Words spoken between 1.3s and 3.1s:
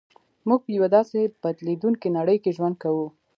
بدلېدونکې نړۍ کې ژوند کوو